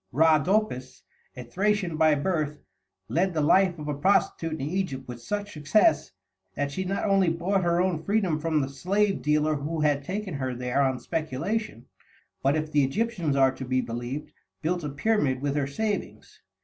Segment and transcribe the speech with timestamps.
[0.11, 1.03] Rhadopis,
[1.37, 2.57] a Thracian by birth,
[3.07, 6.11] led the life of a prostitute in Egypt with such success,
[6.55, 10.33] that she not only bought her own freedom from the slave dealer who had taken
[10.33, 11.85] her there on speculation,
[12.41, 14.33] but, if the Egyptians are to be believed,
[14.63, 16.41] built a pyramid with her savings.